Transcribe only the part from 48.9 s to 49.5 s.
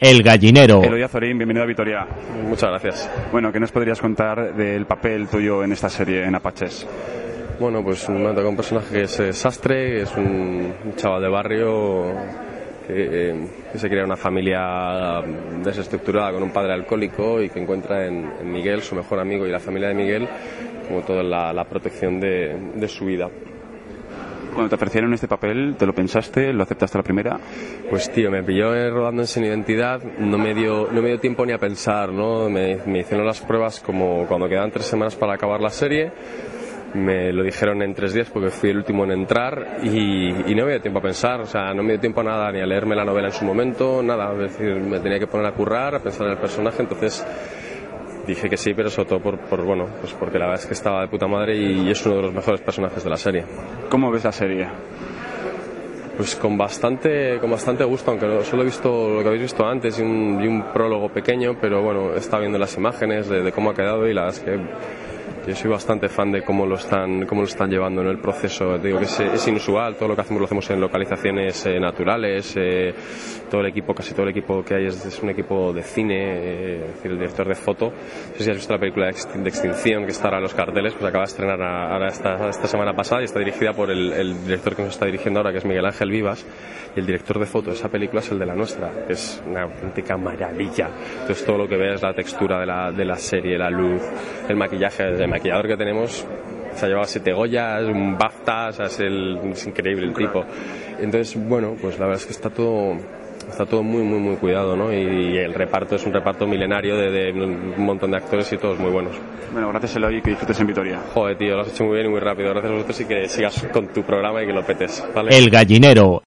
sobre todo por,